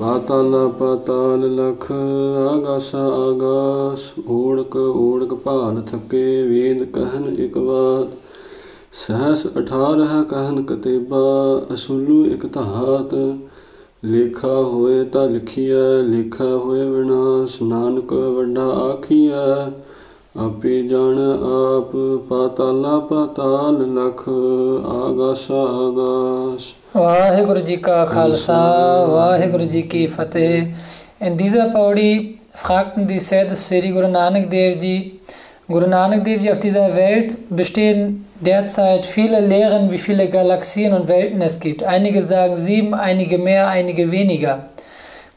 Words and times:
ਪਾਤਾਲ 0.00 0.68
ਪਾਤਾਲ 0.78 1.40
ਲਖ, 1.54 1.92
ਆਗਾਸ 2.52 2.94
ਆਗਾਸ 2.94 4.12
ਓੜਕ 4.28 4.76
ਓੜਕ 4.76 5.34
ਭਾਲ 5.34 5.82
ਥਕੇ, 5.82 6.42
ਵੇਦ 6.42 6.84
ਕਹਿਨ 6.84 7.36
ਇਕ 7.38 7.58
ਬਾਤ 7.58 8.06
ਸਹਸ 8.92 9.46
18 9.46 10.22
ਕਹਿਨ 10.22 10.62
ਕਤੇਬਾ, 10.62 11.20
ਅਸੂਲੂ 11.72 12.24
ਇਕ 12.26 12.46
ਧਾਤ, 12.46 13.14
ਲੇਖਾ 14.04 14.54
ਹੋਏ 14.54 15.04
ਤਾਂ 15.04 15.28
ਲਿਖੀਐ, 15.28 16.02
ਲੇਖਾ 16.02 16.56
ਹੋਏ 16.56 16.86
ਵਿਨਾਸ਼, 16.90 17.62
ਨਾਨਕ 17.62 18.12
ਵੱਡਾ 18.12 18.66
ਆਖੀਐ 18.66 19.70
ਆਪੇ 20.43 20.81
ਜਾਣ 20.81 21.19
ਆਪ 21.43 21.91
ਪਾਤਾਲਾ 22.29 22.99
ਪਾਤਾਲ 22.99 23.77
ਲਖ 23.93 24.23
ਆਗਾਸ 24.93 25.51
ਆਗਾਸ 25.51 26.73
ਵਾਹਿਗੁਰੂ 26.95 27.59
ji 27.59 27.75
ka 27.75 27.95
Khalsa, 28.11 28.57
Waheguru 29.09 29.69
ji 29.71 29.83
ki 29.83 30.07
Fateh. 30.07 30.73
In 31.19 31.37
dieser 31.37 31.69
Paudi 31.69 32.39
fragten 32.53 33.07
die 33.07 33.19
Sed 33.19 33.51
Sri 33.57 33.91
Guru 33.91 34.07
Nanak 34.07 34.49
Dev 34.49 34.81
Ji, 34.81 35.19
Guru 35.67 35.87
Nanak 35.87 36.23
Dev 36.23 36.41
Ji, 36.41 36.51
auf 36.51 36.59
dieser 36.59 36.95
Welt 36.95 37.35
bestehen 37.49 38.25
derzeit 38.39 39.05
viele 39.05 39.39
Lehren, 39.39 39.91
wie 39.91 39.97
viele 39.97 40.29
Galaxien 40.29 40.93
und 40.93 41.07
Welten 41.07 41.41
es 41.41 41.59
gibt. 41.59 41.83
Einige 41.83 42.23
sagen 42.23 42.55
sieben, 42.55 42.93
einige 42.93 43.37
mehr, 43.37 43.67
einige 43.67 44.11
weniger. 44.11 44.69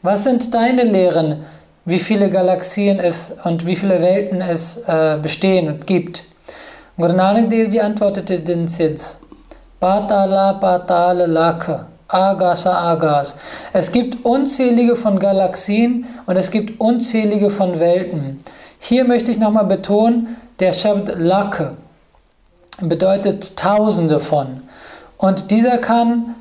Was 0.01 0.23
sind 0.23 0.53
deine 0.53 0.83
Lehren, 0.83 1.45
Wie 1.84 1.98
viele 1.98 2.30
Galaxien 2.30 2.98
es 2.98 3.36
und 3.44 3.66
wie 3.66 3.76
viele 3.76 4.00
Welten 4.00 4.40
es 4.40 4.78
äh, 4.86 5.18
bestehen 5.20 5.68
und 5.68 5.86
gibt? 5.86 6.24
Guru 6.96 7.12
Nanak 7.12 7.50
Dev 7.50 7.78
antwortete 7.80 8.40
den 8.40 8.66
Sids, 8.66 9.20
Patala 9.80 10.54
Patal 10.54 11.26
Lakha, 11.30 11.88
Agasa 12.08 12.72
Agas. 12.92 13.36
Es 13.72 13.90
gibt 13.90 14.24
unzählige 14.24 14.96
von 14.96 15.18
Galaxien 15.18 16.06
und 16.26 16.36
es 16.36 16.50
gibt 16.50 16.80
unzählige 16.80 17.50
von 17.50 17.78
Welten. 17.80 18.40
Hier 18.78 19.04
möchte 19.04 19.30
ich 19.30 19.38
nochmal 19.38 19.64
betonen, 19.66 20.36
der 20.60 20.72
Shabd 20.72 21.14
Lakhe 21.16 21.76
bedeutet 22.80 23.56
Tausende 23.56 24.20
von. 24.20 24.62
Und 25.18 25.50
dieser 25.50 25.78
kann 25.78 26.34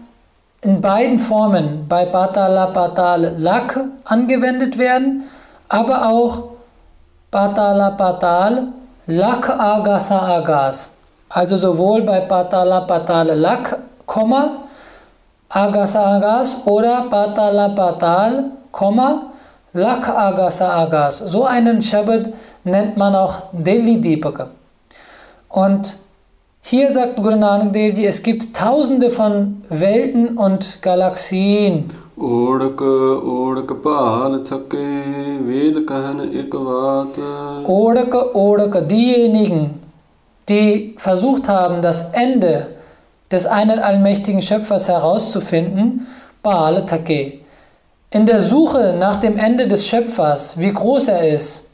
in 0.63 0.79
beiden 0.79 1.19
Formen 1.19 1.85
bei 1.89 2.05
Patala 2.05 2.67
Patal 2.67 3.35
Lakhe 3.37 3.85
angewendet 4.05 4.77
werden, 4.77 5.23
aber 5.67 6.07
auch 6.09 6.43
Patala 7.31 7.91
Patal 7.91 8.67
Lak 9.07 9.49
Agasa 9.49 10.19
Agas. 10.19 10.87
Also 11.27 11.57
sowohl 11.57 12.03
bei 12.03 12.21
Patala 12.21 12.81
Patal 12.81 13.37
Lak, 13.37 13.77
Agasa 15.49 16.05
Agas 16.15 16.55
oder 16.65 17.03
Patala 17.09 17.69
Patal, 17.69 18.51
Lak 19.73 20.09
Agasa 20.09 20.69
Agas. 20.83 21.17
So 21.17 21.45
einen 21.45 21.81
Shabbat 21.81 22.29
nennt 22.63 22.95
man 22.95 23.15
auch 23.15 23.43
Delhi 23.51 23.99
Deepaka. 23.99 24.47
Und 25.49 25.97
hier 26.62 26.92
sagt 26.92 27.16
Guru 27.16 27.36
Nanak 27.36 27.72
Dev 27.72 27.96
Ji, 27.98 28.06
es 28.06 28.22
gibt 28.22 28.54
tausende 28.54 29.10
von 29.10 29.62
Welten 29.68 30.36
und 30.36 30.82
Galaxien. 30.82 31.84
ਓੜਕ 32.20 32.82
ਓੜਕ 33.32 33.72
ਭਾਲ 33.82 34.38
ਥਕੇ 34.44 34.86
ਵੇਦ 35.46 35.76
ਕਹਿਨ 35.88 36.20
ਇਕ 36.40 36.56
ਬਾਤ 36.56 37.18
Odak, 37.74 38.14
Odak, 38.34 38.88
diejenigen, 38.88 39.60
die 40.48 40.96
versucht 40.98 41.48
haben, 41.48 41.80
das 41.80 42.00
Ende 42.12 42.54
des 43.30 43.46
einen 43.46 43.78
allmächtigen 43.78 44.42
Schöpfers 44.42 44.88
herauszufinden, 44.88 46.06
Baal 46.42 46.84
Take. 46.86 47.20
In 48.10 48.26
der 48.26 48.40
Suche 48.42 48.96
nach 48.98 49.18
dem 49.18 49.36
Ende 49.36 49.68
des 49.68 49.86
Schöpfers, 49.86 50.58
wie 50.58 50.72
groß 50.72 51.08
er 51.08 51.28
ist, 51.28 51.68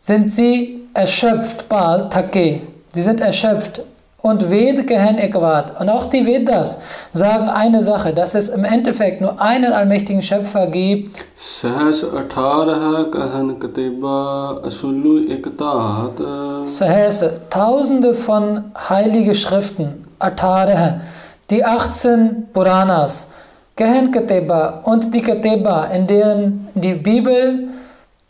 sind 0.00 0.32
sie 0.32 0.82
erschöpft, 0.92 1.68
Baal 1.68 2.08
Take. 2.08 2.60
Sie 2.95 3.01
sind 3.01 3.19
erschöpft. 3.19 3.83
Und 4.21 4.49
Ved 4.49 4.87
gehen 4.87 5.17
Ekwat 5.19 5.79
Und 5.81 5.89
auch 5.89 6.05
die 6.05 6.25
Vedas 6.25 6.79
sagen 7.11 7.49
eine 7.49 7.81
Sache, 7.81 8.13
dass 8.13 8.33
es 8.35 8.47
im 8.47 8.63
Endeffekt 8.63 9.19
nur 9.19 9.39
einen 9.41 9.73
allmächtigen 9.73 10.21
Schöpfer 10.21 10.67
gibt. 10.67 11.25
Sahas 11.35 12.05
Atharaha 12.05 13.03
kahan 13.11 13.59
Kateba 13.59 14.61
asulu 14.65 15.29
ektat. 15.29 16.21
Sahas, 16.63 17.23
tausende 17.49 18.13
von 18.13 18.71
heiligen 18.89 19.35
Schriften, 19.35 20.07
18, 20.19 21.01
die 21.49 21.65
18 21.65 22.47
Puranas, 22.53 23.27
Gehen 23.75 24.09
Kateba 24.09 24.79
und 24.85 25.13
die 25.13 25.21
Kateba, 25.21 25.87
in 25.87 26.07
denen 26.07 26.69
die 26.75 26.93
Bibel, 26.93 27.67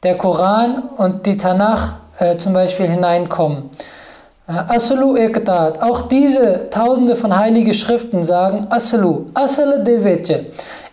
der 0.02 0.18
Koran 0.18 0.90
und 0.98 1.28
die 1.28 1.38
Tanach 1.38 1.98
äh, 2.18 2.36
zum 2.38 2.54
Beispiel 2.54 2.88
hineinkommen. 2.88 3.70
Aslu 4.48 5.16
Ektat. 5.18 5.82
Auch 5.82 6.04
diese 6.04 6.70
tausende 6.70 7.16
von 7.16 7.36
heiligen 7.36 7.74
Schriften 7.74 8.24
sagen 8.24 8.68
Aslu. 8.70 9.26
Asle 9.34 9.80
Deveche. 9.84 10.46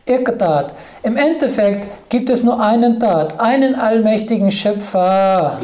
Ektat. 0.06 0.72
Im 1.02 1.16
Endeffekt 1.16 1.86
gibt 2.08 2.30
es 2.30 2.42
nur 2.42 2.58
einen 2.58 2.98
Tat, 2.98 3.38
einen 3.38 3.74
allmächtigen 3.74 4.50
Schöpfer. 4.50 5.58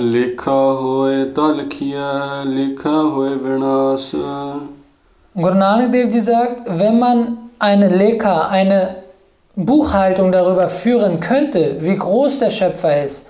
Guru 5.34 5.54
Nanak 5.54 5.90
Dev 5.90 6.20
sagt, 6.20 6.62
wenn 6.66 6.98
man 6.98 7.38
eine 7.58 7.88
Leka, 7.88 8.48
eine 8.48 8.96
Buchhaltung 9.56 10.30
darüber 10.30 10.68
führen 10.68 11.20
könnte, 11.20 11.76
wie 11.80 11.96
groß 11.96 12.38
der 12.38 12.50
Schöpfer 12.50 13.02
ist, 13.02 13.26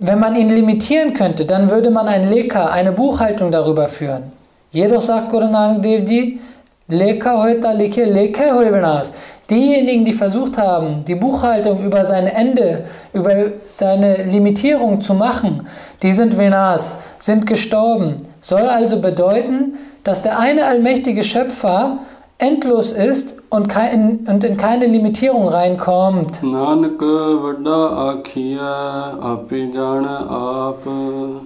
wenn 0.00 0.18
man 0.18 0.34
ihn 0.34 0.48
limitieren 0.48 1.12
könnte, 1.12 1.44
dann 1.44 1.70
würde 1.70 1.90
man 1.90 2.08
ein 2.08 2.30
Leka, 2.30 2.66
eine 2.66 2.92
Buchhaltung 2.92 3.50
darüber 3.50 3.88
führen. 3.88 4.32
Jedoch 4.70 5.02
sagt 5.02 5.30
Guru 5.30 5.46
Nanak 5.46 5.82
Dev 5.82 6.10
Ji, 6.10 6.40
Leka 6.88 7.36
hoita 7.36 7.72
likhe 7.72 8.04
Leka 8.04 8.54
hoy 8.56 8.72
vinas. 8.72 9.12
Diejenigen, 9.50 10.04
die 10.04 10.12
versucht 10.12 10.58
haben, 10.58 11.04
die 11.04 11.16
Buchhaltung 11.16 11.80
über 11.80 12.04
sein 12.04 12.26
Ende, 12.26 12.84
über 13.12 13.34
seine 13.74 14.22
Limitierung 14.24 15.00
zu 15.00 15.12
machen, 15.14 15.66
die 16.02 16.12
sind 16.12 16.38
Venas, 16.38 16.94
sind 17.18 17.46
gestorben. 17.46 18.14
Soll 18.40 18.68
also 18.68 19.00
bedeuten, 19.00 19.76
dass 20.04 20.22
der 20.22 20.38
eine 20.38 20.66
allmächtige 20.66 21.24
Schöpfer 21.24 21.98
endlos 22.40 22.92
ist 22.92 23.34
und, 23.50 23.68
kein, 23.68 24.20
und 24.26 24.42
in 24.44 24.56
keine 24.56 24.86
Limitierung 24.86 25.48
reinkommt. 25.48 26.40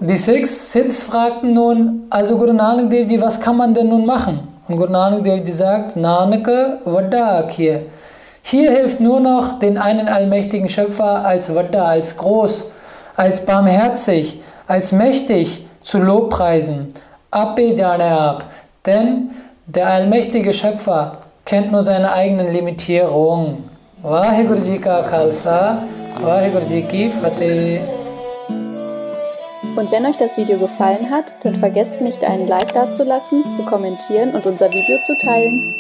Die 0.00 0.16
Sikhs, 0.16 0.72
Sikhs 0.72 1.02
fragten 1.02 1.52
nun, 1.52 2.06
also 2.10 2.36
Guru 2.36 2.52
Nanak 2.52 2.90
Dev 2.90 3.20
was 3.20 3.40
kann 3.40 3.56
man 3.56 3.74
denn 3.74 3.88
nun 3.88 4.06
machen? 4.06 4.46
Und 4.68 4.76
Guru 4.76 4.92
Nanak 4.92 5.24
Dev 5.24 5.44
sagt, 5.50 5.96
Nanak 5.96 6.46
Vadda 6.84 7.40
Akhya. 7.40 7.80
Hier 8.42 8.70
hilft 8.70 9.00
nur 9.00 9.20
noch, 9.20 9.58
den 9.58 9.78
einen 9.78 10.06
allmächtigen 10.06 10.68
Schöpfer 10.68 11.24
als 11.24 11.52
Vadda, 11.54 11.86
als 11.86 12.16
groß, 12.16 12.66
als 13.16 13.44
barmherzig, 13.44 14.40
als 14.68 14.92
mächtig 14.92 15.66
zu 15.82 15.98
lobpreisen. 15.98 16.92
Ab. 17.30 17.58
Denn 18.86 19.30
der 19.66 19.86
allmächtige 19.86 20.52
Schöpfer 20.52 21.12
kennt 21.44 21.72
nur 21.72 21.82
seine 21.82 22.12
eigenen 22.12 22.52
Limitierungen. 22.52 23.64
Vaheguru 24.02 24.60
Ji 24.62 24.78
ka 24.78 25.02
Khalsa, 25.02 25.82
Vaheguru 26.20 26.66
Ji 26.68 26.82
ki 26.82 27.10
Fateh. 27.22 27.80
Und 29.76 29.90
wenn 29.90 30.06
euch 30.06 30.18
das 30.18 30.36
Video 30.36 30.58
gefallen 30.58 31.10
hat, 31.10 31.44
dann 31.44 31.54
vergesst 31.54 32.00
nicht 32.00 32.22
einen 32.22 32.46
Like 32.46 32.72
dazulassen, 32.74 33.42
zu 33.56 33.62
kommentieren 33.64 34.34
und 34.34 34.46
unser 34.46 34.70
Video 34.70 34.98
zu 35.04 35.16
teilen. 35.18 35.74